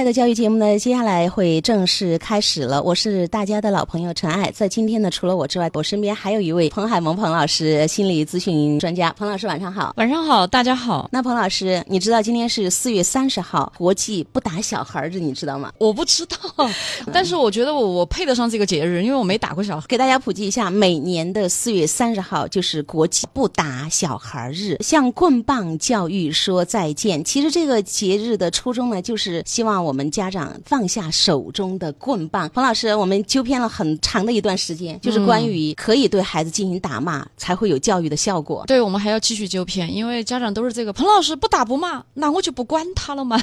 [0.00, 2.82] 爱的教育节目呢，接下来会正式开始了。
[2.82, 9.12] 我是大家的老朋友陈爱，在今天呢，除了我之外，我身边还有一位彭海萌彭老师，心理咨询专家。
[9.18, 11.06] 彭老师晚上好，晚上好，大家好。
[11.12, 15.70] 那彭老师，你知道今天是四月三十号，国际不打小孩日，你知道吗？
[15.76, 16.38] 我不知道，
[17.12, 19.84] 但是我觉得我我配得上这个节日，因为我没打过小孩。
[19.86, 27.22] 给大家普及一下，每年的四月三十号就是国际不打小孩日，向棍棒教育说再见。
[27.22, 32.48] 其实这个节日的初衷呢，就是希望我们家长放下手中的棍棒。
[32.54, 38.64] 彭老师，我们纠偏了很长的一段时间，就是关于可以对孩子进行打骂，才会有教育的效果。
[38.66, 40.92] 对，我们还要继续纠偏，因为家长都是这个。
[40.92, 43.40] 彭老师不打不骂，那我就不管他了吗？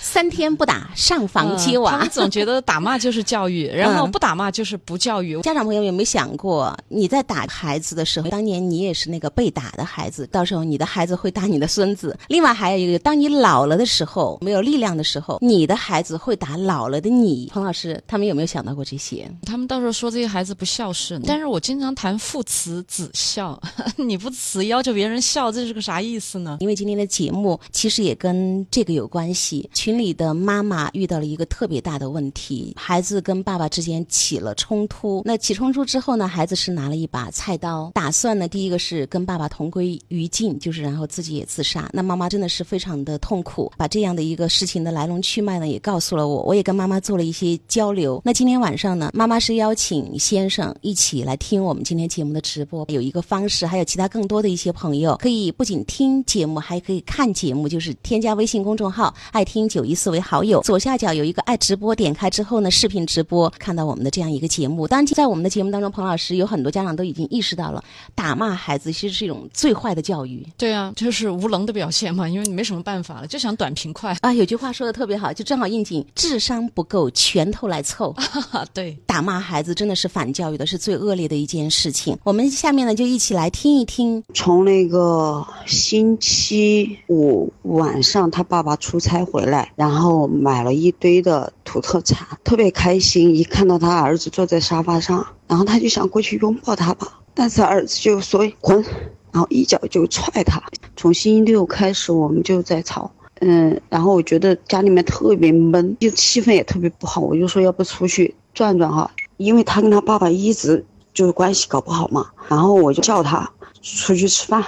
[0.00, 1.92] 三天不打，上房揭瓦。
[1.92, 5.40] 他们总觉得打骂就是教育， 然后不打骂就是不教育。
[5.42, 12.16] 家长朋友有没有想过，你在打孩子的时候，当年你也是那个被打的孩子，到时候你的孩子会打你的孙子。
[12.28, 17.50] 另外还有一个，当你老了的时候，没有力量的时候，你的孩子会打老了的你。
[17.52, 19.30] 彭老师，他们有没有想到过这些？
[19.42, 23.60] 他们到时候说这些孩子不孝顺，但是我经常谈父慈子孝，
[23.96, 26.56] 你不慈要求别人孝，这是个啥意思呢？
[26.60, 29.68] 因为今天的节目其实也跟这个有关系。
[29.74, 35.20] 群里的妈妈遇到了一个特别大的问题，孩子跟爸爸之间起了冲突。
[35.26, 41.90] 那起冲突之后呢，孩子是拿了一把菜刀，打算呢，第一个是跟爸爸同归于尽，就是然后自己也自杀。
[41.92, 48.20] 那妈妈真的是非常的痛苦，把这样的一个事情的来龙去脉呢也告诉了我，我也跟妈妈做了一些交流。
[48.24, 64.86] 那今天晚上呢，妈妈是邀请先生一起来听我们今天节目的直播，有一个方式，还有其他更多的一些朋友可以不仅听节目，还可以看节目，就是添加微信公众号“爱听九一四”为好友，左下角有一个爱直播，点开之后呢，视频直播看到我们的这样一个节目。
[64.86, 67.82] 当然，在我们的节目当中，彭老师有很多家长都已经意识到了，
[68.14, 70.46] 打骂孩子其实是一种最坏的教育。
[70.56, 74.32] 对啊，就是无能的表现嘛，因为你没什么办法了，就想短平快啊。
[74.32, 78.12] 有句话说的特别好，就正好应景：智商不够，拳头来凑。
[78.74, 82.18] 对，打骂孩子真的是反教育的，是最恶劣的一件事情。
[82.24, 84.20] 我们下面呢，就一起来听一听。
[84.34, 93.32] 从那个星期五晚上，他爸爸出差回来，然后买了一堆的土特产，特别开心。
[93.32, 98.84] 一看到他儿子坐在沙发上，然后他就想过去拥抱他吧，但是儿子就说滚，
[99.30, 100.60] 然后一脚就踹他。
[100.96, 103.08] 从星期六开始，我们就在吵。
[103.46, 107.20] 嗯，然后我觉得家里面特别闷，就气氛也特别不好。
[107.20, 110.82] 我就说要不出去转转哈，因为他跟他爸爸一直
[111.12, 112.26] 就是关系搞不好嘛。
[112.48, 113.46] 然后我就叫他
[113.82, 114.64] 出去吃饭，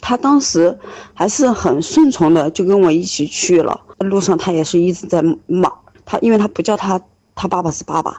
[0.00, 0.78] 他当时
[1.12, 3.78] 还是很顺从的，就跟我一起去了。
[3.98, 5.70] 路上他也是一直在骂
[6.06, 6.98] 他，因为他不叫他
[7.34, 8.18] 他爸爸是爸爸，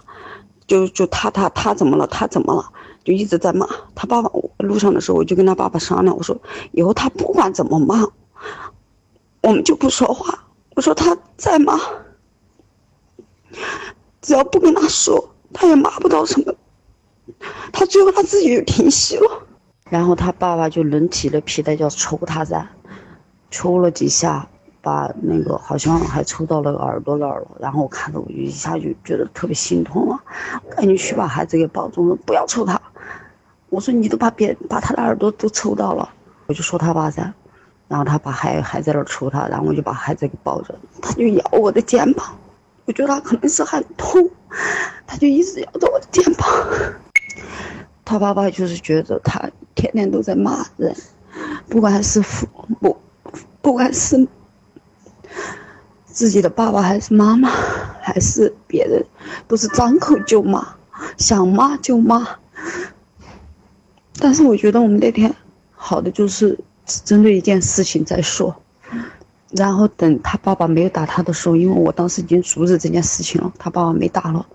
[0.67, 2.05] 就就他他他怎么了？
[2.05, 2.63] 他怎么了？
[3.03, 4.29] 就一直在骂他爸爸。
[4.59, 6.39] 路上的时候我就跟他爸爸商量，我说
[6.73, 8.07] 以后他不管怎么骂。
[9.41, 10.45] 我们就不说话。
[10.75, 11.79] 我说他在吗，
[14.21, 16.53] 只要不跟他说，他也骂不到什么。
[17.71, 19.43] 他最后他自己就停息了。
[19.89, 22.67] 然后他爸爸就抡起了皮带就要抽他噻，
[23.49, 24.47] 抽了几下，
[24.81, 27.47] 把那个好像还抽到了耳朵那儿了。
[27.59, 30.19] 然后我看到我就一下就觉得特别心痛了，
[30.69, 32.79] 赶紧去把孩子给抱住了，不要抽他。
[33.69, 36.07] 我说你都把别把他的耳朵都抽到了，
[36.47, 37.33] 我就说他爸噻。
[37.89, 42.37] 然后他把孩还在那儿抽他，然后我就把孩子给抱着，他就咬我的肩膀，
[42.85, 44.29] 我觉得他可能是很痛，
[45.07, 46.47] 他就一直咬着我的肩膀。
[48.05, 49.41] 他爸爸就是觉得他
[49.73, 50.95] 天天都在骂人，
[51.67, 52.47] 不管是父
[52.79, 52.95] 母，
[53.59, 54.27] 不管是
[56.05, 57.49] 自己的爸爸还是妈妈，
[58.01, 59.03] 还是别人，
[59.47, 60.75] 都是张口就骂，
[61.17, 62.37] 想骂就骂。
[64.19, 65.35] 但是我觉得我们那天
[65.71, 66.55] 好的就是。
[67.05, 68.55] 针对一件事情再说，
[69.51, 74.45] 然后等他爸爸没有打他的时候，因为我当时已经阻止这件事情了，他爸爸没打了，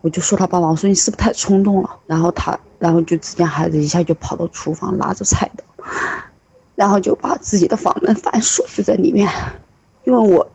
[0.00, 1.90] 我就说他爸爸，我说你是不是太冲动了？
[2.06, 5.64] 然后他，然后就只见孩子一下就跑到厨房拿着菜刀，
[6.74, 9.28] 然后就把自己的房门反锁就在里面，
[10.04, 10.48] 因为我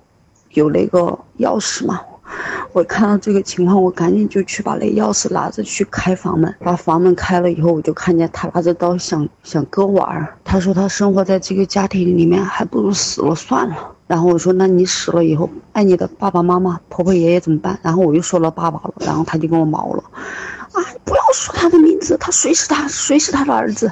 [0.52, 2.02] 有那个钥匙嘛。
[2.74, 6.54] 我看到这个情况，我赶紧就去把那钥匙拿着去开房门。
[6.60, 10.36] 把房门开了以后，我就看见他拿着刀想想割腕儿。
[10.44, 13.76] 他说他生活在这个家庭里面，还不如死了算了。
[14.08, 17.80] 然后我说那你死了以后，爱你的爸爸妈妈、婆婆、爷爷怎么办？
[17.84, 20.04] 然后我又说了爸爸了，然后他就跟我毛了，
[20.72, 23.92] 啊，不要说他的名字，他谁是他谁是他的儿子，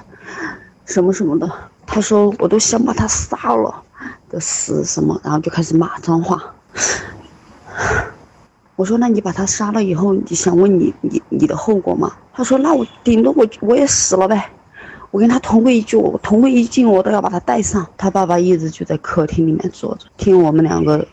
[0.85, 1.47] 什么什么的。
[1.85, 3.83] 他说我都想把他杀了
[4.29, 6.41] 的死什么，然后就开始骂脏话。
[8.81, 14.49] 我说：“那你把他杀了以后，你想问你你你的后果吗？”他说：“那我顶多我我也死了呗，
[15.11, 21.07] 我跟他同归于尽，我同归于尽，我都要把他带上。”他爸爸一直就在客厅里面坐着，听我们两个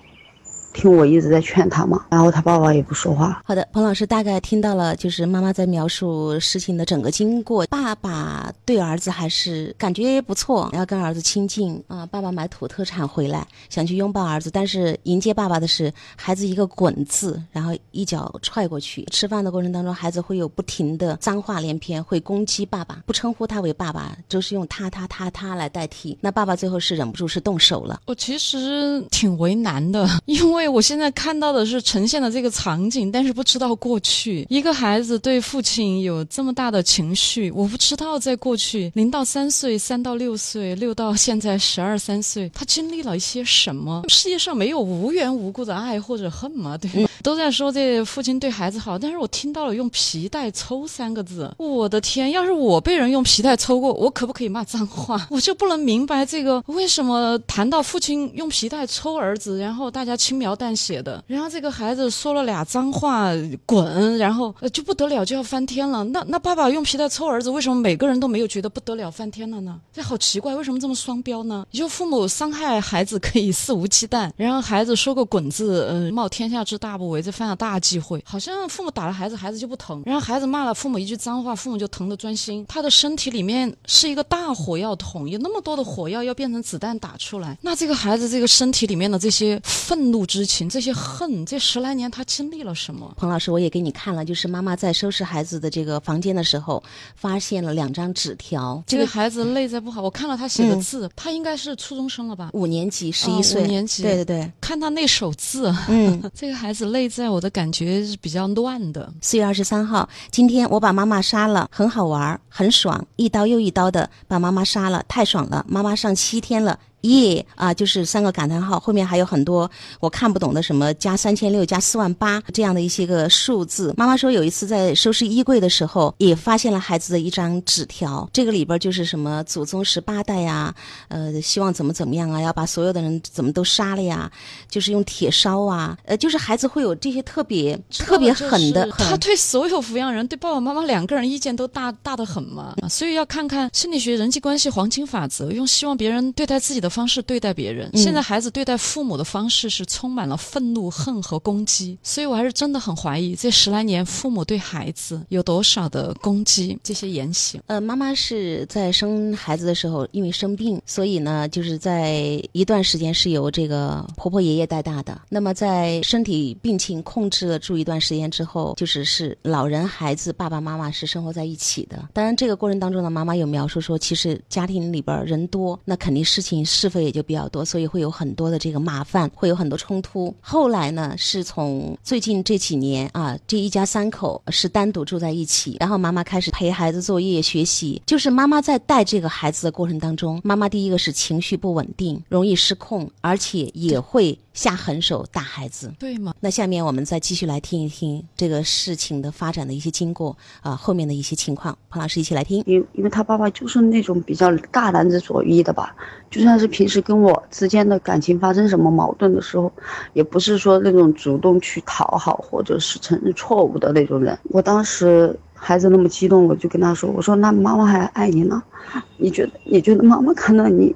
[0.79, 3.43] 听我一直在劝他嘛，然后他爸爸也不说话。
[3.45, 7.67] 好的，彭老师大概听到了，就是妈妈在描述事情的整个经过。
[7.67, 12.07] 爸爸对儿子还是感觉不错，要跟儿子亲近啊。
[12.07, 19.05] 爸爸买土特产回来，想去拥抱儿子，但是迎接爸爸的是孩子一个“滚”字，然后一脚踹过去。
[19.11, 26.17] 吃饭的过程当中，孩子会有不停的脏话连篇，会攻击爸爸，不称呼他为爸爸，就是用他他他他来代替。
[26.21, 28.01] 那爸爸最后是忍不住是动手了。
[28.07, 44.05] 我其实挺为难的， 因为我现在看到的是呈现的这个场景，但是不知道过去一个孩子对父亲有这么大的情绪，我不知道在过去零到三岁、三到六岁、六到现在十二三岁，他经历了一些什么？
[44.09, 46.77] 世界上没有无缘无故的爱或者恨嘛？
[46.77, 47.08] 对吧？
[47.23, 52.31] 都在说这父亲对孩子好，但是我听到了用皮带抽三个字，我的天！
[52.31, 55.27] 要是我被人用皮带抽过，我可不可以骂脏话？
[55.31, 63.31] 我就不能明白这个为什么谈到父亲用皮带抽儿子，然后大家轻描淡写的，然后这个孩子说了俩脏话，
[63.67, 66.05] 滚，然后就不得了就要翻天了。
[66.05, 69.79] 那那爸爸用皮带抽儿子，为什么每个人都没有觉得不得了翻天了呢？
[69.93, 71.65] 这好奇怪，为什么这么双标呢？
[71.71, 78.23] 就父母伤害孩子可以肆无忌惮，然后孩子说个滚字，嗯，冒天下之大不韪，这犯了大忌讳。
[78.27, 82.65] 好像父母打了孩子，孩子就不疼；然后孩子骂了父母一句脏话，父母就疼得钻心。
[82.69, 87.57] 他的身体里面是一个大火药桶，有那么多的火药要变成子弹打出来。
[87.63, 93.13] 那这个孩子这个身体里面的这些愤怒之情，这些恨，这十来年他经历了什么？
[93.17, 96.83] 彭老师，我也给你看了，就是妈妈在收拾孩子的这个房间的时候，
[97.15, 98.83] 发现了两张纸条。
[98.87, 102.51] 这个孩子内在不好，我看了他写的字，他应该是初中生了吧？
[102.53, 104.03] 五年级，十一岁，五年级。
[104.03, 109.09] 对对对，看他那手字，嗯， 这个孩子内内在我的感觉是比较乱的。
[109.21, 116.77] 四月二十三号，今天我把妈妈杀了，很好玩，很爽，一刀又一刀的把妈妈杀了，太爽了，妈妈上七天了。
[117.03, 123.95] 耶啊，就是三个感叹号，后面还有很多我看不懂的，什么加三千六、加四万八这样的一些个数字。
[123.97, 130.75] 妈妈说有一次在收拾衣柜的时候，也发现了孩子的一张纸条，这个里边就是什么祖宗十八代呀，
[131.07, 134.29] 呃，希望怎么怎么样啊，要把所有的人怎么都杀了呀，
[134.69, 138.89] 就是用铁烧啊，呃，就是孩子会有这些特别特别狠的。
[138.99, 146.89] 他对所有抚养人，对爸爸妈妈两个人意见都大大的很嘛，所以要看看心理学人际关系黄金法则，用希望别人对待自己的。
[146.99, 157.61] 方式对待别人，现在孩子对待父母的方式是充满了愤怒、恨和攻击，所以我还是真的很怀疑这十来年父母对孩子有多少的攻击这些言行。
[157.69, 165.21] 呃，妈妈是在生孩子的时候因为生病，所以呢，就是在一段时间是由这个婆婆爷爷带大的。
[165.29, 172.09] 那么在身体病情控制了住一段时间之后，就是是老人孩子爸爸妈妈是生活在一起的。
[172.13, 176.78] 当然这个过程当中呢，妈妈有描述说，其实家庭里边人多，那肯定事情是。
[176.79, 180.33] 是非也就比较多，所以会有很多的这个麻烦，会有很多冲突。
[180.41, 188.01] 后来呢，是从最近这几年啊，这一家三口是单独住在一起，然后妈妈开始陪孩子作业学习。
[188.07, 194.39] 就是妈妈在带这个孩子的过程当中，妈妈第一个是情绪不稳定，容易失控，而且也会。
[194.55, 196.35] 下狠手打孩子，对吗？
[196.41, 201.79] 那下面我们再继续来听一听这个事情的发展的一些经过啊，后面的一些情况。
[201.89, 202.61] 彭老师一起来听。
[202.67, 205.95] 因因为他爸爸就是那种比较大男子主义的吧，
[206.29, 209.73] 就算是平时跟我之间的感情发生什么矛盾的时候，
[210.13, 214.39] 也不是说那种主动去讨好或者是承认错误的那种人。
[214.45, 218.63] 我当时孩子那么激动，我就跟他说：“我说那妈妈还爱你呢，
[219.19, 220.95] 你觉得你觉得妈妈看到你？”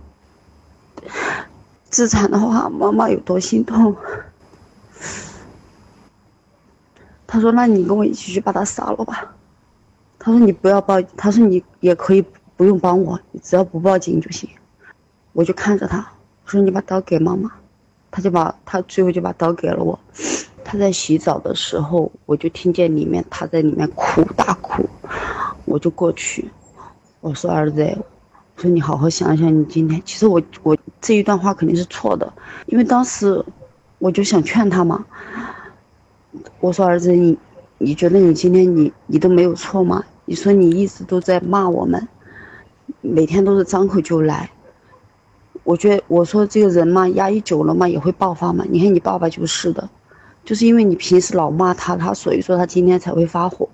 [1.90, 3.94] 自残的话，妈妈有多心痛？
[7.26, 9.34] 他说：“那你跟我一起去把他杀了吧。”
[10.18, 12.24] 他说：“你不要报，他说你也可以
[12.56, 14.48] 不用帮我，你只要不报警就行。”
[15.32, 15.98] 我就看着他，
[16.44, 17.50] 我说：“你把刀给妈妈。”
[18.10, 19.98] 他就把他最后就把刀给了我。
[20.62, 24.86] 他在洗澡的时候，我就听见里面他在里面哭大哭，
[25.64, 26.50] 我就过去，
[27.20, 27.82] 我说：“儿子。”
[28.54, 32.30] 我说你好好想想，你今天其实我我这一段话肯定是错的，
[32.66, 33.42] 因为当时
[33.98, 35.04] 我就想劝他嘛。
[36.60, 37.36] 我说儿子，你
[37.78, 40.04] 你觉得你今天你你都没有错吗？
[40.26, 42.06] 你说你一直都在骂我们，
[43.00, 44.50] 每天都是张口就来。
[45.64, 48.64] 我觉得我说这个人嘛，压抑久了嘛也会爆发嘛。
[48.68, 49.88] 你看你爸爸就是的，
[50.44, 53.68] 就是因为你平时老骂他，他所以说他今天才会发火。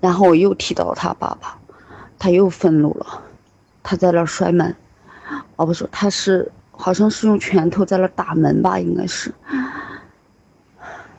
[0.00, 1.56] 然后我又提到他爸爸，
[2.18, 3.22] 他又愤怒了。
[3.84, 4.74] 他在那摔门，
[5.56, 9.32] 哦不是，他是好像是用拳头在那打门吧，应该是。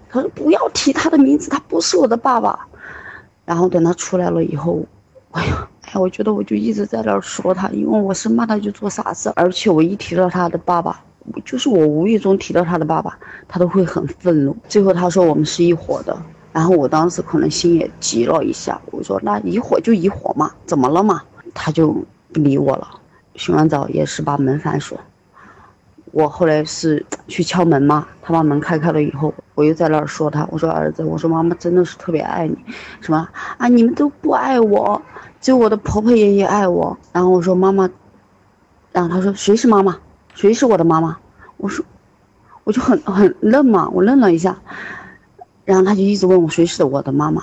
[0.10, 2.68] 他说不要提他的名字，他不是我的爸爸。
[3.46, 4.86] 然后等他出来了以后，
[5.32, 11.00] 哎呀，哎，我觉得我就一直在那儿说他，因为我是骂他就做傻事，而且我一提到他的爸爸，
[11.46, 14.56] 就是我无意中提到他的爸爸，他都会很愤怒。
[14.68, 16.18] 最后他说我们是一伙的，
[16.52, 21.22] 然后我当时可能心也急了一下，我说那一伙就一伙嘛，怎么了嘛？
[21.54, 21.92] 他就
[22.32, 22.88] 不理我了。
[23.36, 24.98] 洗完澡也是把门反锁。
[26.14, 32.56] 我后来是去敲门嘛，他把门开开了以后，我又在那儿说他，我说儿子，我说妈妈真的是特别爱你，
[33.02, 33.28] 什么
[33.58, 35.02] 啊你们都不爱我，
[35.42, 36.96] 只有我的婆婆爷爷爱我。
[37.12, 37.90] 然后我说妈妈，
[38.92, 39.98] 然后他说谁是妈妈？
[40.36, 41.18] 谁是我的妈妈？
[41.58, 41.84] 我说，
[42.64, 44.56] 我就很很愣嘛，我愣了一下，
[45.66, 47.42] 然后他就一直问我谁是我的妈妈，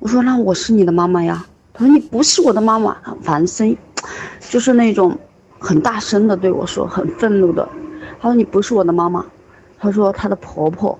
[0.00, 1.46] 我说那我是你的妈妈呀。
[1.72, 3.74] 他说你不是我的妈妈，反声，
[4.50, 5.18] 就是那种
[5.58, 7.66] 很大声的对我说，很愤怒的。
[8.22, 9.26] 他说你不是我的妈妈，
[9.80, 10.96] 他说他的婆婆，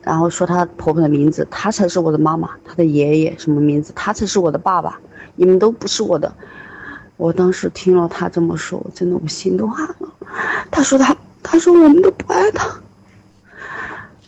[0.00, 4.98] 然后说他婆婆的名字，她才是我的妈妈，他的爷爷什么名字，他才是我的爸爸，
[5.34, 6.32] 你们都不是我的。
[7.18, 10.08] 我当时听了他这么说，我真的我心都寒了。
[10.70, 12.66] 他说他，他说我们都不爱他。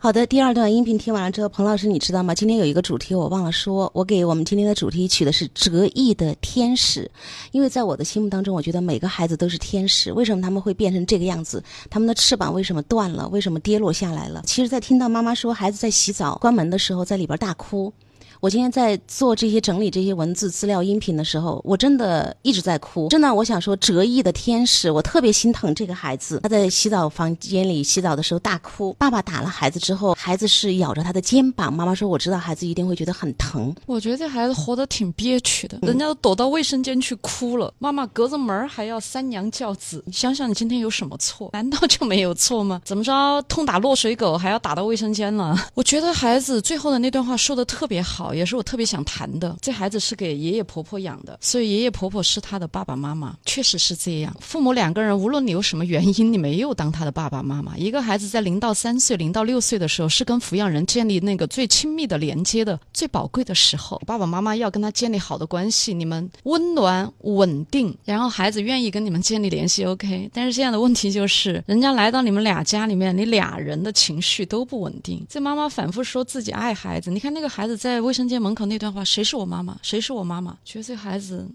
[0.00, 2.33] 好的，第二段音频听完了之后，彭老师，你知道吗？
[2.33, 7.11] 今天有一个主题我忘了说，我给我们今天的主题取的是“折翼的天使”，
[7.50, 10.12] 因为在我的心目当中，我觉得每个孩子都是天使。
[10.12, 11.61] 为什么他们会变成这个样子？
[11.90, 13.28] 他们的翅膀为什么断了？
[13.31, 14.40] 为什么跌落下来了？
[14.47, 17.93] 其实，在听到妈妈说孩子在洗澡关门的时候，在里边大哭。
[18.40, 23.09] 我今天在做这些整理这些文字资料、音频的时候，我真的一直在哭。
[23.09, 26.38] 真的，我想说，折翼的天使，我特别心疼这个孩子。
[26.45, 28.92] 他在洗澡房间里洗澡的时候大哭。
[28.95, 31.73] 爸爸打了孩子之后，孩子是咬着他的肩膀。
[31.73, 40.00] 妈妈说：“我知道孩子一定会觉得很疼。”我觉得这孩子活得挺憋屈的，人家都躲到卫生间去哭了，妈妈隔着门还要三娘教子。
[40.07, 41.50] 你想想，你今天有什么错？
[41.52, 42.80] 难道就没有错吗？
[42.85, 45.59] 怎么着，痛打落水狗还要打到卫生间了？
[45.75, 48.28] 我觉得孩子最后的那段话说的特别好。
[48.35, 49.57] 也是我特别想谈的。
[49.61, 54.37] 这孩子是给爷爷婆婆养的，所以爷爷婆婆是他的爸爸妈妈，确实是这样。
[54.41, 57.77] 父母两个人，无论你有什么原因，你没有当他的爸爸妈妈。
[57.79, 64.01] 一个孩子在零到三岁、零到六岁的时候，是跟抚养人建立那个最亲密的连接的最宝贵的时候。
[64.07, 69.85] 爸爸妈妈要跟他建立好的关系，你们温暖稳定，然后孩子愿意跟你们建立联系。
[69.85, 75.25] OK，但是现在的问题就是，人家来到你们俩家里面，你俩人的情绪都不稳定。
[75.29, 78.18] 这妈妈反复说自己爱孩子，你看那个孩子在卫。
[78.19, 79.79] 卫生间门口那段话，谁是我妈妈？
[79.81, 80.59] 谁是我妈妈？
[80.65, 81.49] 觉得这孩子，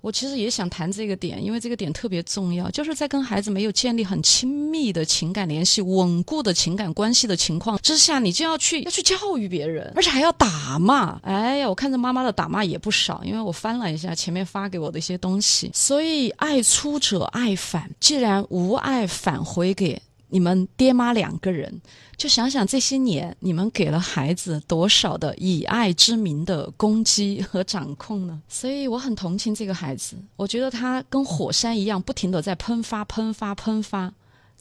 [0.00, 2.68] 我其实也想谈这个点，因为这个点特别重要。
[2.70, 11.16] 就是在跟孩子没有建立很亲密的情感联系、稳固的情感关系的情况之下，你就要去要去教育别人，而且还要打骂。
[11.22, 15.70] 哎呀，我看着妈妈的打骂也不少，因为我翻了一下前面发给我的一些东西。
[15.72, 21.80] 所以爱出者爱返，既然无爱返回给你们爹妈两个人。
[22.16, 28.42] 就想想这些年，你们给了孩子多少的以爱之名的攻击和掌控呢？
[28.46, 34.12] 所以我很同情这个孩子，我觉得他跟火山一样，不停的在喷发、喷发、喷发。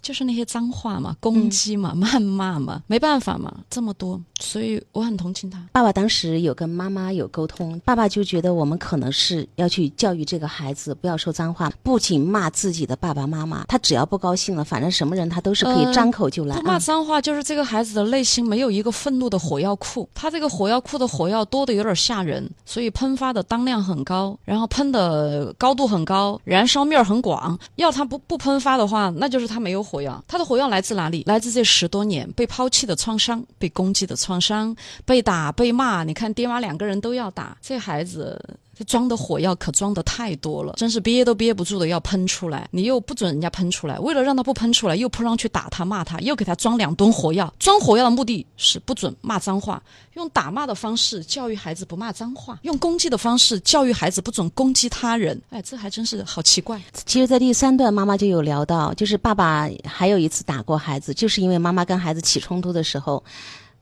[0.02, 5.62] 就是那些脏话嘛，攻击嘛，谩骂嘛，没办法嘛，这么多，所以我很同情他。
[5.72, 16.56] 爸爸当时有跟妈妈有沟通，爸爸就觉得我们可能是要去教育这个孩子，不要说脏话，不仅骂自己的爸爸妈妈，他只要不高兴了，反正什么人他都是可以张口就来。
[16.56, 27.60] 不骂脏话，就是这个孩子的内心没有一个愤怒的火药库，他这个火药库的火药多的有点吓人，所以喷发的当量很高，然后喷的高度很高，燃烧面很广。
[27.76, 29.89] 要他不不喷发的话，那就是他没有。
[29.90, 31.24] 火药，他的火药来自哪里？
[31.26, 36.04] 来自这十多年被抛弃的创伤，被攻击的创伤，被打被骂。
[36.04, 38.40] 你看，爹妈两个人都要打，这孩子。
[38.86, 42.68] 装的火药可装的太多了，真是憋都憋不住的要喷出来。
[42.72, 47.54] 你又不准人家喷出来，为了让他不喷出来，又扑上去打他骂他，又给他装两吨火药。
[47.60, 49.82] 装火药的目的是不准骂脏话，
[50.14, 55.40] 用打骂的方式教育孩子不骂脏话，用攻击的方式教育孩子不准攻击他人。
[55.50, 56.82] 哎，这还真是好奇怪。
[57.06, 63.24] 其实，在第三段妈妈就有聊到，就是爸爸还有一次打过孩子，就是因为妈妈跟孩子起冲突的时候，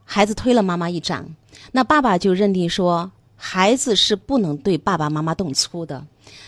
[0.04, 1.26] 孩子推了妈妈一掌，
[1.72, 3.10] 那爸爸就认定说。
[3.40, 6.04] 孩子是不能对爸爸妈妈动粗的。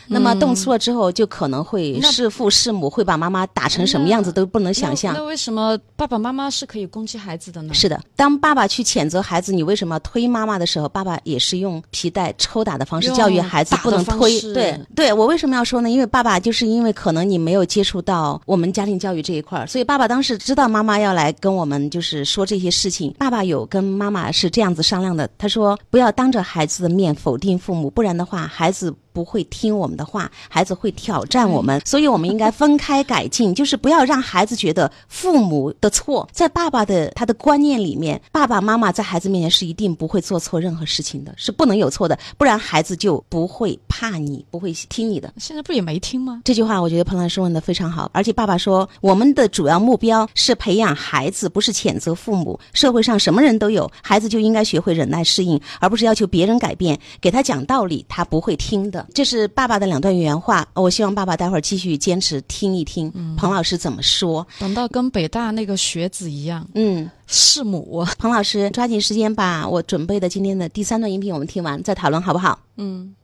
[0.09, 5.15] 那么动粗了之后，就可能会弑父弑母，会把妈妈打成什么样子都不能想象。
[5.15, 7.73] 那为什么爸爸妈妈是可以攻击孩子的呢？
[7.73, 14.41] 是的，当爸爸去谴责孩子你为什么推妈妈的时候，爸爸也是用皮带抽打的方式教育孩子不能推。
[14.53, 15.91] 对，对我为什么要说呢？
[15.91, 25.29] 因为爸爸就是因为可能你没有接触到我们家庭教育这一块儿，所以爸爸当时知道妈妈要来跟我们就是说这些事情，爸爸有跟妈妈是这样子商量的。
[25.39, 28.93] 他说不要当着孩子的面否定父母，不然的话孩子。
[29.13, 45.33] 不会听我们的话，孩子会挑战我们，所以我们应该分开改进，就是不要让孩子觉得父母的错，在爸爸的他的观念里面，爸爸妈妈在孩子面前是一定不会做错任何事情的，是不能有错的，不然孩子就不会怕你，不会听你的。
[45.39, 46.43] 现在不也没听吗？
[46.45, 52.59] 这句话我觉得彭老师问的非常好，而且爸爸说，我们的主要目标是培养孩子，不是谴责父母。
[52.73, 56.99] 社会上什么人都有，孩子就应该学会忍耐适应，而不是要求别人改变。
[57.21, 59.00] 给他讲道理，他不会听的。
[59.15, 64.47] 这是爸爸的两段原话，我希望爸爸待会儿继续坚持听一听彭老师怎么说。
[64.59, 68.07] 等到跟北大那个学子一样，嗯，弑母。
[68.19, 72.59] 彭老师抓紧时间把我准备的今天的第三段音频我们听完，再讨论好不好？
[72.77, 73.15] 嗯，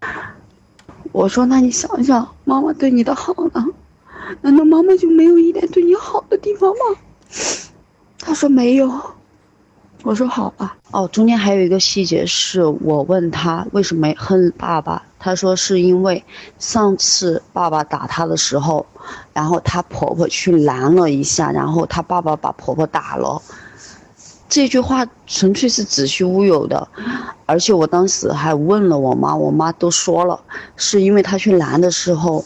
[1.13, 3.65] 我说那你想想，妈妈对你的好呢？
[4.43, 6.99] 难道妈妈就没有一点对你好的地方吗？
[8.19, 8.91] 他说没有。
[10.03, 10.77] 我说好吧。
[10.93, 16.23] 哦，中间还有一个细节是我问他为什么恨爸爸，他说是因为
[16.59, 18.87] 上次爸爸打他的时候，
[19.33, 23.43] 然后他婆婆去拦了一下，然后他爸爸把婆婆打了。
[24.49, 26.89] 这句话纯粹是子虚乌有的，
[27.47, 30.41] 而且我当时还问了我妈，我妈都说了，
[30.77, 32.45] 是因为他去拦的时候，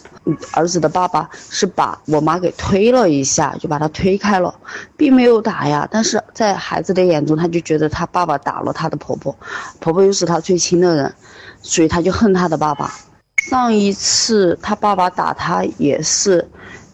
[0.52, 4.54] 儿子的爸爸是把我妈给推了一下，就把他推开了，
[4.96, 5.86] 并没有打呀。
[5.90, 9.36] 但是在孩子的眼中，他就觉得他爸爸打了他的婆婆，
[9.78, 11.14] 婆婆又是他最亲的人，
[11.60, 12.90] 所以他就恨他的爸爸。
[13.36, 16.48] 上一次他爸爸打他也是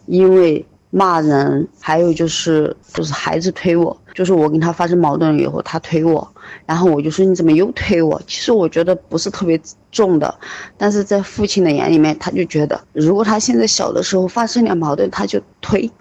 [0.05, 3.95] 因为骂人，还有就是就是孩子推我。
[4.13, 6.27] 就是我跟他发生矛盾了以后，他推我，
[6.65, 8.19] 然后我就说你怎么又推我？
[8.25, 10.33] 其实我觉得不是特别重的，
[10.75, 15.91] 但是在父亲的眼里面，他就觉得如果他现在小的时候发生点矛盾，他就推，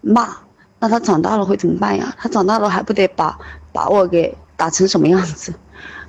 [0.00, 0.34] 骂，
[0.78, 2.16] 那他长大了会怎么办呀？
[2.18, 3.38] 他长大了还不得把
[3.72, 5.52] 把我给打成什么样子？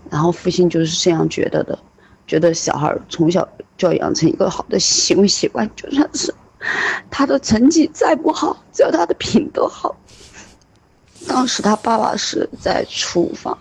[0.09, 1.77] 然后父亲就是这样觉得的，
[2.25, 3.45] 觉得小孩从小
[3.75, 6.33] 就要养成一个好的行为习惯，就算是
[7.09, 9.95] 他的成绩再不好，只要他的品德好。
[11.27, 13.57] 当时他爸爸是在厨房，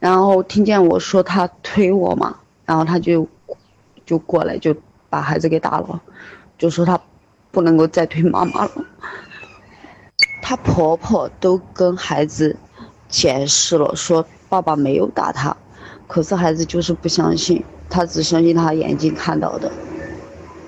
[0.00, 3.26] 然后听见我说他推我嘛，然后他就
[4.04, 4.74] 就过来就
[5.08, 6.02] 把孩子给打了，
[6.58, 7.00] 就说他
[7.52, 8.72] 不能够再推妈妈了。
[10.42, 12.56] 他婆婆都跟孩子
[13.08, 15.56] 解释了，说爸爸没有打他，
[16.06, 19.70] 可是孩子就是不相信，他只相信他眼睛看到的，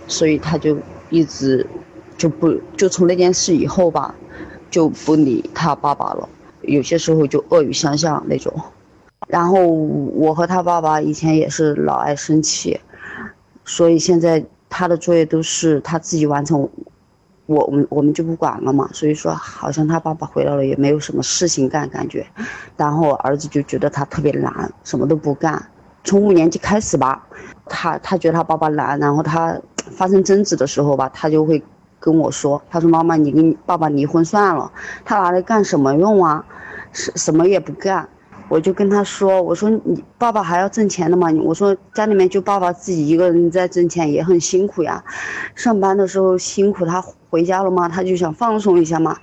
[0.06, 0.78] 所以他就
[1.10, 1.66] 一直
[2.16, 4.14] 就不就从那件事以后吧。
[4.68, 6.28] 就不理他爸爸了，
[6.62, 8.52] 有些时候就恶语相向那种。
[9.28, 12.78] 然后我和他爸爸以前也是老爱生气，
[13.64, 16.68] 所以现在他的作业都是他自己完成，
[17.46, 18.90] 我我们我们就不管了嘛。
[18.92, 22.26] 所以说，好像他爸爸回来了也没有什么事情干感觉。
[22.76, 25.64] 然后儿子就觉得他特别懒，什么都不干。
[26.04, 27.24] 从五年级开始吧，
[27.66, 29.58] 他他觉得他爸爸懒，然后他
[29.90, 31.62] 发生争执的时候吧，他就会。
[31.99, 34.70] 跟我说，他说：“妈妈，你跟爸爸离婚算了，
[35.05, 36.44] 他拿来干什么用啊？
[36.92, 38.07] 什什么也不干。”
[38.49, 41.33] 我就跟他说：“我说你爸爸还要挣钱的嘛？
[41.42, 45.03] 我说家里面就爸爸自己一个人在挣钱，也很辛苦呀。
[45.57, 49.16] 上班的时候辛苦，他回家了嘛，他就想放松一下嘛。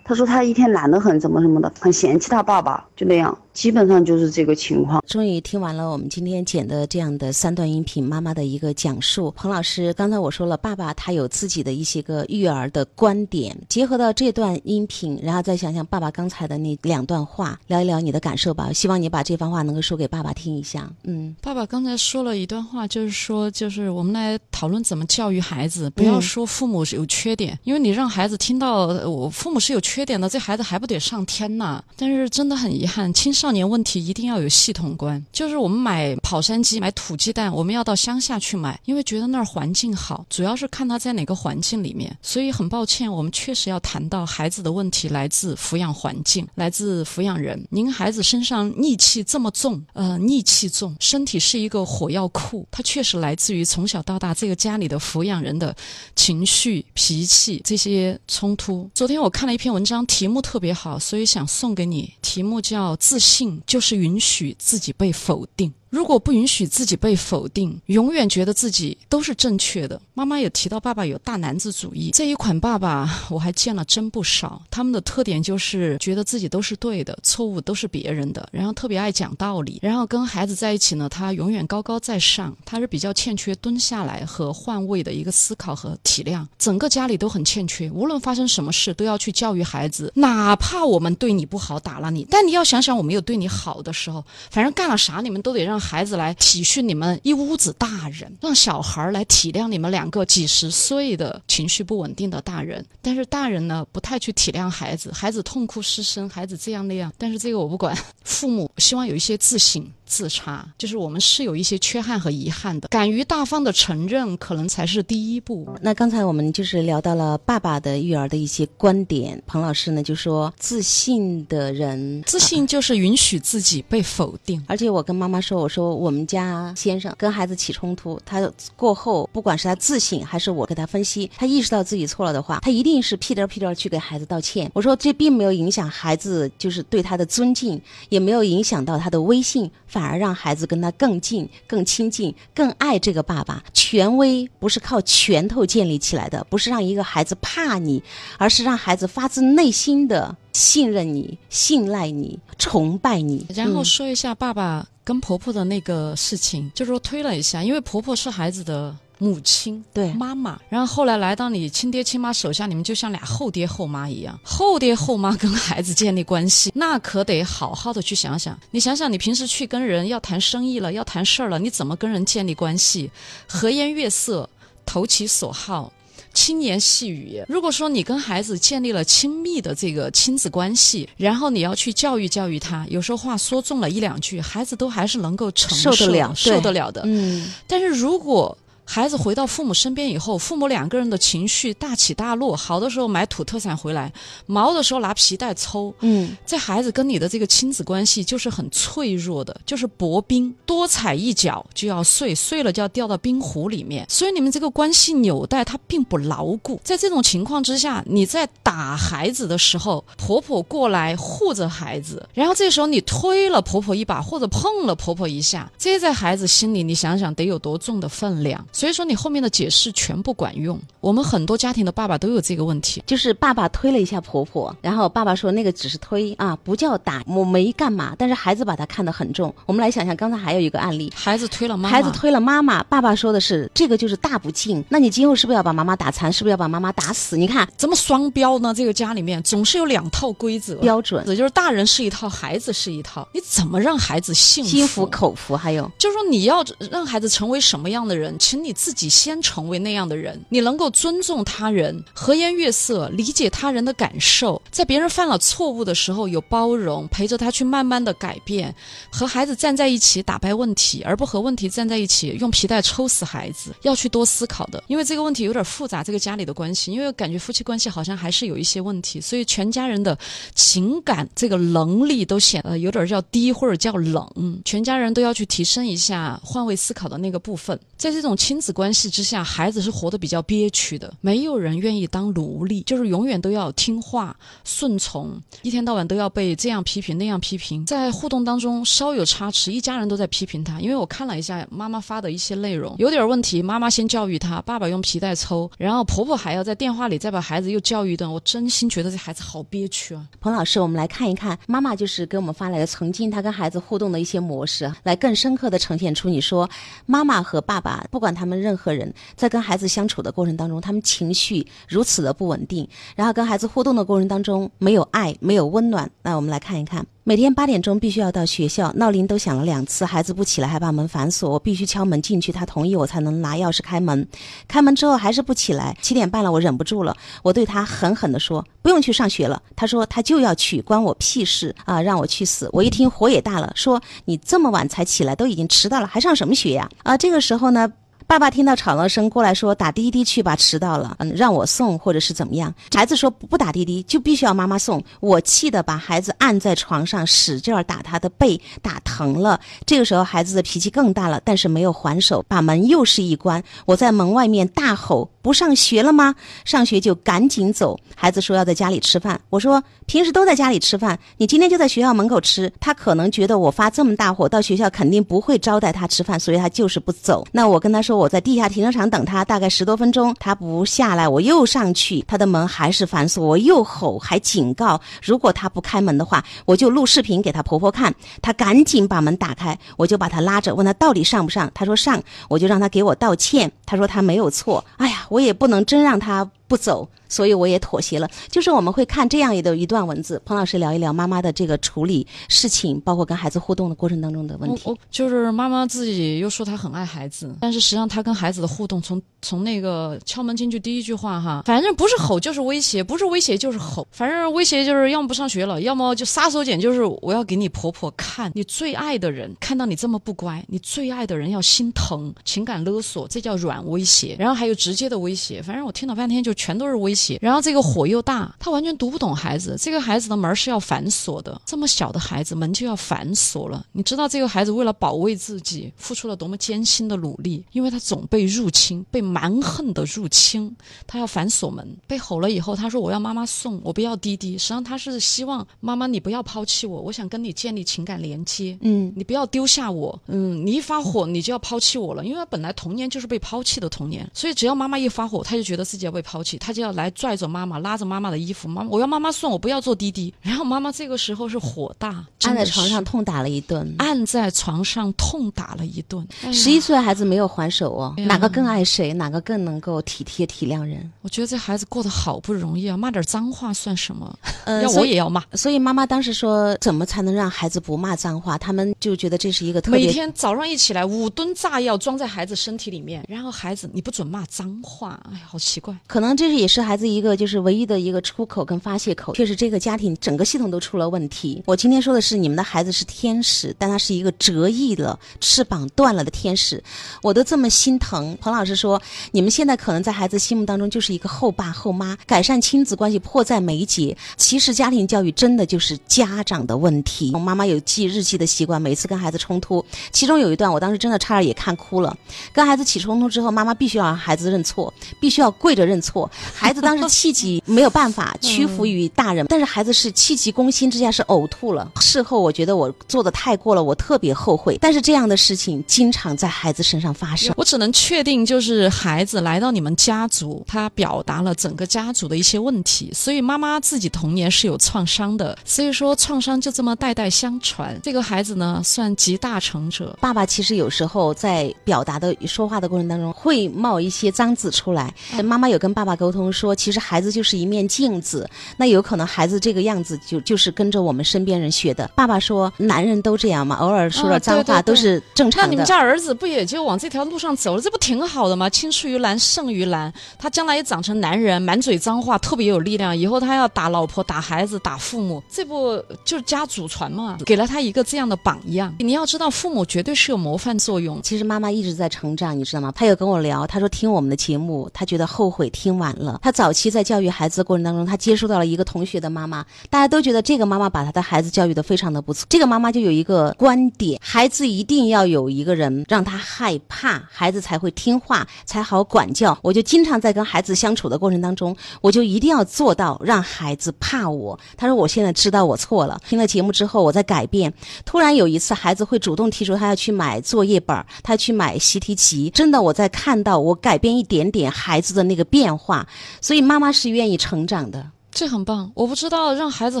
[0.04, 5.00] 他说他一天懒得很，怎么什么的，很嫌弃他爸爸，就那样。”基本上就是这个情况。
[5.06, 9.30] 终于听完了我们今天剪的这样的三段音频，妈妈的一个讲述。
[9.36, 18.72] 彭老师，刚才我说了，爸爸他有自己的一些个育儿的观点，结合到这段音频，然后再想想爸爸刚才的那两段话，聊一聊你的感受吧。
[18.72, 20.90] 希望你把这番话能够说给爸爸听一下。
[21.04, 31.80] 嗯，爸爸刚才说了一段话，就是说，就是我们来讨论怎么教育孩子，不要说父母是有缺点，因为你让孩子听到我父母是有缺缺点的，这孩子还不得上天呐？
[31.96, 33.52] 但是真的很遗憾，青少。
[33.52, 42.16] 年问题一定要有系统观，就是我们买跑山鸡、买土鸡蛋，我们要到乡下去买，因为觉得那儿环境好，主要是看他在哪个环境里面。
[42.20, 47.64] 所以很抱歉，我们确实要谈到孩子的问题来自抚养环境，来自抚养人。
[47.70, 55.72] 您孩子身上逆气这么重，呃，逆气重，身体是一个火药库，它确实来自于从小到大这个家里的抚养人的
[56.16, 58.90] 情绪、脾气这些冲突。
[58.92, 63.34] 昨天我看了一篇文章，题目特别好，所以想送给你，题目叫自信。
[63.34, 65.74] 信就是允许自己被否定。
[65.94, 70.00] 如果不允许自己被否定，永远觉得自己都是正确的。
[70.12, 72.10] 妈妈也提到，爸爸有大男子主义。
[72.12, 74.60] 这一款爸爸 我还见了真不少。
[74.72, 79.78] 他们的特点就是觉得自己都是对的，错误都是别人的，然后特别爱讲道理。
[79.80, 86.44] 然后跟孩子在一起呢，他永远高高在上，他是比较欠缺蹲下来和换位的一个思考和体谅。
[86.58, 95.83] 整个家里都很欠缺，无论发生什么事都要去教育孩子，哪怕我们对你不好，打了你，但你要想想我没有对你好的时候，反正干了啥你们都得让。
[95.84, 102.84] 孩子来体恤你们一屋子大人，让小孩来体谅你们两个几十岁的情绪不稳定的大人。
[103.02, 107.12] 但是大人呢，不太去体谅孩子，孩子痛哭失声，孩子这样那样。
[107.18, 109.86] 但是这个我不管，父母希望有一些自省。
[110.06, 115.66] 自查，就是我们是有一些缺憾和遗憾的，敢于大方的承认，可能才是第一步。
[115.80, 124.62] 那刚才我们就是聊到了爸爸的育儿的一些观点，彭老师呢就说，自信的人，自信就是允许自己被否定。
[124.68, 134.70] 而且我跟妈妈说，我说我们家先生跟孩子起冲突，他过后不管是他自信还是我给他分析，他意识到自己错了的话，他一定是屁颠屁颠去给孩子道歉。
[134.74, 139.70] 我说这并没有影响孩子就是对他的尊敬，也没有影响到他的威信。
[139.94, 143.62] 反而让孩子跟他更近、更亲近、更爱这个爸爸。
[143.72, 148.02] 权威不是靠拳头建立起来的，不是让一个孩子怕你，
[148.36, 153.46] 而是让孩子发自内心的信任你、信赖你、崇拜你。
[153.54, 158.96] 然后说一下爸爸跟婆婆的那个事情，就是说推了一下，因为婆婆是孩子的。
[159.24, 164.38] 母亲对妈妈，然后后来来到你亲爹亲妈手下，你们就像俩后爹后妈一样。
[164.42, 168.58] 后爹后妈跟孩子建立关系， 那可得好好的去想想。
[168.70, 173.10] 你想想，你平时去跟人要谈生意了，要谈事儿了，你怎么跟人建立关系？
[173.46, 174.46] 和颜悦色，
[174.84, 175.90] 投其所好，
[176.34, 177.42] 轻言细语。
[177.48, 187.00] 如果说你跟孩子建立了亲密的这个亲子关系，然后你要去教育教育他，有时候话说重了一两句，孩子都还是能够承受得了，受得了的。
[187.06, 194.12] 嗯，但是如果孩子回到父母身边以后，父母两个人的情绪大起大落，好的时候买土特产回来，
[194.46, 195.92] 毛的时候拿皮带抽。
[196.00, 204.06] 嗯，这孩子跟你的这个亲子关系就是很脆弱的，就是薄冰，多踩一脚就要碎，碎了就要掉到冰湖里面。
[204.08, 206.78] 所以你们这个关系纽带它并不牢固。
[206.84, 218.64] 在这种情况之下，你在打孩子的时候，婆婆过来护着孩子，然后这时候你推了婆婆一把或者碰了婆婆一下，这在孩子心里，你想想得有多重的分量。
[218.74, 220.78] 所以说你后面的解释全不管用。
[221.00, 228.16] 我们很多家庭的爸爸都有这个问题，就是爸爸推了一下婆婆，然后爸爸说那个只是推啊，不叫打，我没干嘛。
[228.18, 229.54] 但是孩子把他看得很重。
[229.64, 234.84] 我们来想想，刚才还有一个案例，孩子推了妈妈，孩子推了妈妈，爸爸说的是这个就是大不敬。
[234.88, 236.32] 那你今后是不是要把妈妈打残？
[236.32, 237.36] 是不是要把妈妈打死？
[237.36, 238.74] 你看怎么双标呢？
[238.74, 243.28] 这个家里面总是有两套规则标准，就是大人是一套，孩子是一套。
[243.32, 244.70] 你怎么让孩子幸福？
[244.70, 245.54] 心服口服？
[245.54, 248.63] 还有就是说你要让孩子成为什么样的人，请。
[248.64, 258.74] 你自己先成为那样的人，你能够尊重他人，和颜悦色，理解他人的感受，在别人犯了错误的时候有包容，陪着他去慢慢的改变，
[259.12, 263.74] 和孩子站在一起打败问题，而不和问题站在一起用皮带抽死孩子。
[263.82, 270.18] 要去多思考的，因为这个问题有点复杂，这个家里的关系，因为感觉夫妻关系好像还是有一些问题，所以全家人的
[270.54, 278.53] 情感这个能力都显呃有点叫低或者叫冷，全家人都要去提升一下换位思考的那个部分，在这种亲。
[278.54, 281.12] 亲子关系之下，孩子是活得比较憋屈的。
[281.20, 287.84] 没有人愿意当奴隶，就是永远都要听话、顺从，一天到晚都要被这样批评那样批评。
[287.84, 290.78] 在互动当中稍有差池，一家人都在批评他。
[290.78, 293.60] 因为我看了一下妈妈发的一些内容，有点问题。
[293.60, 298.32] 妈妈先教育他，爸爸用皮带抽，然后婆婆还要在电话里再把孩子又教育一顿。
[298.32, 300.24] 我真心觉得这孩子好憋屈啊！
[300.40, 306.70] 彭老师，我们来看一看妈妈就是给我们发来的曾经她跟孩子互动的一些模式，来更深刻的呈现出你说
[307.04, 308.43] 妈妈和爸爸不管他。
[308.44, 316.10] 他们任何人在跟孩子相处的过程当中，他们情绪如此的不稳定，然后跟孩子互动的过程当中没有爱，没有温暖。
[316.22, 317.06] 那我们来看一看。
[317.26, 324.28] 每天八点钟必须要到学校，闹铃都响了两次，孩子不起来，还把门反锁，我必须敲门进去，他同意我才能拿钥匙开门。
[324.68, 332.02] 开门之后还是不起来，七点半了，我忍不住了，我对他狠狠地说：“不用去上学了。”他说：“他就要去，关我屁事啊！
[332.02, 337.90] 让我去死！”我一听火也大了，说：“你这么晚才起来，都已经迟到了，还上什么学呀？”啊，这个时候呢。
[338.34, 342.74] 爸爸听到吵闹声过来，说打滴滴去吧，迟到了，嗯，让我送或者是怎么样？
[342.92, 345.00] 孩子说不打滴滴，就必须要妈妈送。
[345.20, 349.60] 我气得把孩子按在床上，使劲打他的背，打疼了。
[349.86, 353.62] 这个时候孩子的脾气更大了，但是没有还手，把门又是一关。
[353.86, 356.34] 我在门外面大吼：“不上学了吗？
[356.64, 359.40] 上学就赶紧走。”孩子说要在家里吃饭。
[359.48, 362.72] 我说平时都在家里吃饭，你今天就在学校门口吃。
[362.80, 367.46] 他可能觉得我发这么大火，到学校肯定不会招待他吃饭，所以他就是不走。
[367.52, 368.23] 那我跟他说。
[368.23, 378.14] 我我在地下停车场等他，大概十多分钟，他不下来，我又上去，他的门还是反锁，我又吼，还警告，如果他不开门的话，我就录视频给他婆婆看。
[378.40, 384.82] 他赶紧把门打开，我就把他拉着，问他到底上不上，他说上，我就让他给我道歉，他说他没有错。
[384.96, 386.50] 哎呀，我也不能真让他。
[386.66, 388.28] 不走，所以我也妥协了。
[388.50, 394.82] 就是我们会看这样一的一段文字，彭老师聊一聊妈妈的这个处理事情，包括跟孩子互动的过程当中的问题。
[394.84, 414.34] 我就是妈妈自己又说她很爱孩子，但是实际上她跟孩子的互动，从从那个敲门进去第一句话哈，反正不是吼就是威胁，不是威胁就是吼，反正威胁就是要么不上学了，要么就杀手锏就是我要给你婆婆看，你最爱的人看到你这么不乖，你最爱的人要心疼，情感勒索，这叫软威胁。
[414.38, 416.53] 然后还有直接的威胁，反正我听了半天就。
[416.54, 419.76] 全都是威胁，然后这个火又大，他完全读不懂孩子。
[419.78, 423.84] 这个孩子的门是要反锁的，这么小的孩子门就要反锁了。
[423.92, 430.74] 你知道这个孩子为了保卫自己付出了多么艰辛的努力，因为他总被入侵，被蛮横的入侵，
[431.06, 431.84] 他要反锁门。
[432.06, 434.56] 被吼了以后，他说我要妈妈送，我不要滴滴。
[434.58, 438.78] 实际上他是希望妈妈你不要抛弃我，我想跟你建立情感连接。
[438.82, 440.18] 嗯，你不要丢下我。
[440.26, 446.43] 嗯，你一发火你就要抛弃我了，因为他本来童年就是被抛弃的童年，所以只要妈妈一发火，他就觉得自己要被抛弃。
[446.58, 450.32] 他就要来拽着妈妈，拉着妈妈的衣服，妈妈我要妈妈送我，不要坐滴滴。
[450.42, 456.26] 然后妈妈这个时候是火大，按在床上痛打了一顿，按在床上痛打了一顿。
[456.52, 459.12] 十一岁的孩子没有还手哦，哪个更爱谁？
[459.14, 461.10] 哪个更能够体贴体谅人？
[461.22, 464.38] 我觉得这孩子过得好不容易啊，骂点脏话算什么？
[464.82, 465.42] 要我也要骂。
[465.54, 468.58] 所以妈妈当时说，怎么才能让孩子不骂脏话？
[468.58, 470.06] 他们就觉得这是一个特别。
[470.06, 475.94] 每天早上一起来，五吨炸药装在孩子身体里面，然后孩子你不准骂脏话，哎呀，好奇怪。
[476.06, 481.62] 可能这是也是孩子一个就是唯一的一个出口跟发泄口，确实这个家庭整个系统都出了问题。
[481.66, 486.82] 我今天说的是你们的孩子是天使，但他是一个折翼了、翅膀断了的天使，
[487.22, 488.36] 我都这么心疼。
[488.40, 489.00] 彭老师说，
[489.32, 494.16] 你们现在可能在孩子心目当中就是一个后爸后妈，改善亲子关系迫在眉睫。
[494.36, 497.30] 其实家庭教育真的就是家长的问题。
[497.34, 502.16] 我妈妈有记日记的习惯，每次跟孩子冲突，其中有一段我当时真的差点也看哭了。
[502.52, 506.23] 跟孩子起冲突之后，妈妈必须要让孩子认错，必须要跪着认错。
[506.52, 507.04] 孩子当时。
[507.14, 511.92] 气急没有办法屈服于大人，但是孩子是气急攻心之下是呕吐了。
[512.00, 514.76] 事后我觉得我做的太过了，我特别后悔。
[514.80, 517.54] 但是这样的事情经常在孩子身上发生。
[517.56, 527.98] 我只能确定，就是孩子来到你们家族，他表达了整个家族的一些问题，所以妈妈自己童年是有创伤的，所以说创伤就这么代代相传。
[528.02, 530.16] 这个孩子呢，算集大成者。
[530.20, 537.04] 爸爸其实有时候在表达的说话的过程当中会冒一些脏字出来，妈妈有跟爸爸沟通说，其实。
[537.04, 538.48] 孩子就是一面镜子，
[538.78, 542.10] 那有可能孩子这个样子就就是跟着我们身边人学的。
[542.14, 545.66] 爸爸说，男人都这样嘛，偶尔说点脏话都是正常的。
[545.66, 547.82] 那你们家儿子不也就往这条路上走了？
[547.82, 548.70] 这不挺好的吗？
[548.70, 553.14] 青出于蓝胜于蓝，他将来也长成男人，满嘴脏话，特别有力量。
[553.14, 557.36] 以后他要打老婆、打孩子、打父母，这不就是家祖传嘛？
[557.44, 558.94] 给了他一个这样的榜样。
[558.98, 561.20] 你要知道，父母绝对是有模范作用。
[561.22, 562.90] 其实妈妈一直在成长，你知道吗？
[562.96, 566.38] 她有跟我聊，她说听我们的节目，她觉得后悔听晚了。
[566.42, 566.84] 他早期。
[566.94, 572.46] 在教育孩子的过程当中，他接触到了一个同学的妈妈，大家都觉得这个妈妈把他的孩子教育的非常的不错。
[572.48, 579.58] 这个妈妈就有一个观点：孩子一定要有一个人让他害怕，孩子才会听话，才好管教。
[579.60, 584.56] 我就经常在跟孩子相处的过程当中，我就一定要做到让孩子怕我。
[584.76, 587.74] 他说：“我现在知道我错了，听了节目之后我在改变。”
[588.06, 592.50] 突然有一次，孩子会主动提出他要去买作业本，他去买习题集。
[592.50, 595.93] 真的，我在看到我改变一点点孩子的那个变化，
[596.40, 596.94] 所以妈妈。
[596.94, 598.10] 是愿意成长的。
[598.34, 600.00] 这很棒，我不知道让孩子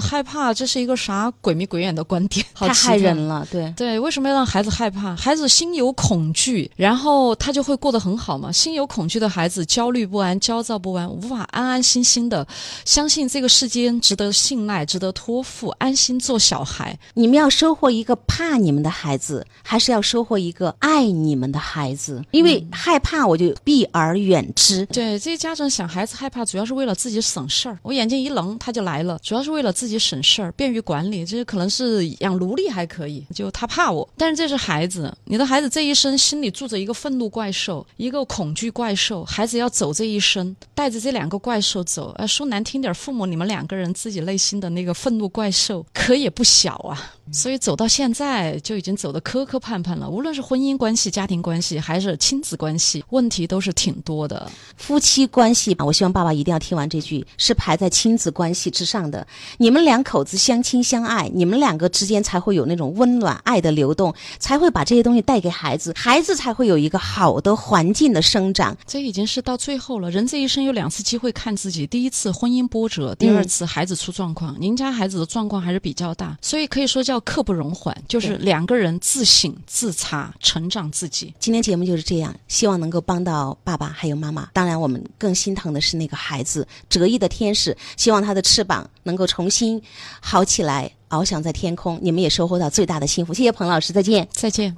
[0.00, 3.46] 害怕这是一个啥鬼迷鬼眼的观点， 太害人了。
[3.48, 5.14] 对对，为什么要让孩子害怕？
[5.14, 8.50] 孩子心有恐惧，然后他就会过得很好嘛。
[8.50, 12.44] 心有恐惧的孩子，焦虑不安、焦躁不安，无法安安心心的
[12.84, 16.98] 相信这个世间值得信赖、值得托付，安心做小孩。
[17.14, 22.20] 你们要收获一个怕你们的孩子，还是要收获一个爱你们的孩子？
[22.32, 24.84] 因为害怕，我就避而远之。
[24.86, 27.78] 对这些家长想孩子害怕，主要是为了自己省事儿。
[27.84, 28.23] 我眼睛。
[28.24, 31.24] 一冷他就来了，主要是为了自己省事儿，便于管理。
[31.26, 34.08] 这可能是养奴隶还可以，就他怕我。
[34.16, 39.22] 但是这是孩子，你的孩子这一生心里住着一个愤怒怪兽，一个恐惧怪兽。
[39.24, 42.14] 孩子要走这一生，带着这两个怪兽走。
[42.16, 47.12] 呃，说难听点，父母你们两个人自己内心的那个愤怒怪兽可也不小啊。
[47.32, 50.08] 所以走到现在就已经走得磕磕绊绊了。
[50.08, 54.50] 无论是婚姻关系、家庭关系，还是亲子关系，问题都是挺多的。
[54.76, 58.13] 夫妻关系，我希望爸爸一定要听完这句，是排在亲。
[58.14, 59.26] 亲子关系之上的。
[59.58, 68.76] 你们两口子相亲相爱，你们两个之间才会有那种温暖爱的流动，才会把这些东西带给孩子，孩子才会有一个好的环境的生长。
[68.86, 70.08] 这已经是到最后了。
[70.12, 74.54] 人这一生有两次机会看自己：第一次婚姻波折，第二次孩子出状况。
[74.60, 81.34] 您家孩子的状况还是比较大，所以可以说叫刻不容缓，就是两个人自省、自查、成长自己。
[81.40, 84.48] 今天节目就是这样，希望能够帮到爸爸还有妈妈。
[84.52, 89.80] 当然，我们更心疼的是那个孩子，折翼的天使，希望它的翅膀能够重新
[90.20, 91.98] 好起来，翱翔在天空。
[92.02, 93.32] 你们也收获到最大的幸福。
[93.32, 94.28] 谢谢彭老师，再见。
[94.30, 94.70] 再见。